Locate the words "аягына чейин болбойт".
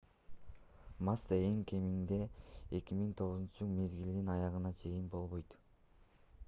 4.37-5.59